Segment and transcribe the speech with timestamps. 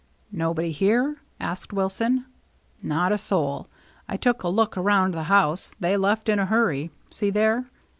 [0.31, 2.25] "Nobody here?" asked Wilson.
[2.81, 3.67] "Not a soul.
[4.09, 5.73] I took a look around the house.
[5.79, 6.89] They, left in a hurry.
[7.11, 7.69] See there."